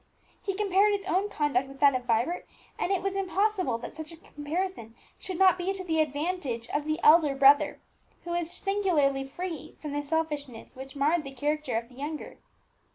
He 0.41 0.55
compared 0.55 0.93
his 0.93 1.05
own 1.05 1.29
conduct 1.29 1.67
with 1.67 1.79
that 1.79 1.93
of 1.93 2.05
Vibert, 2.05 2.47
and 2.79 2.91
it 2.91 3.03
was 3.03 3.13
impossible 3.13 3.77
that 3.77 3.93
such 3.93 4.11
a 4.11 4.17
comparison 4.17 4.95
should 5.19 5.37
not 5.37 5.59
be 5.59 5.71
to 5.73 5.83
the 5.83 6.01
advantage 6.01 6.67
of 6.69 6.85
the 6.85 6.99
elder 7.03 7.35
brother, 7.35 7.79
who 8.23 8.31
was 8.31 8.49
singularly 8.49 9.23
free 9.23 9.75
from 9.79 9.91
the 9.93 10.01
selfishness 10.01 10.75
which 10.75 10.95
marred 10.95 11.23
the 11.23 11.29
character 11.29 11.77
of 11.77 11.87
the 11.87 11.93
younger. 11.93 12.39